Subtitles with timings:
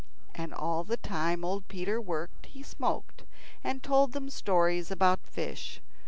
[0.33, 3.23] And all the time old Peter worked he smoked,
[3.63, 5.79] and told them stories about fish.